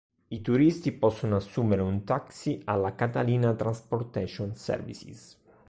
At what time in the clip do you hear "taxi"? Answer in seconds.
2.03-2.59